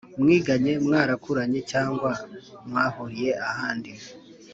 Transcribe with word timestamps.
mwiganye 0.21 0.73
mwakuranye 0.85 1.59
cg 1.71 2.01
mwahuriye 2.67 3.31
ahandi 3.49 3.91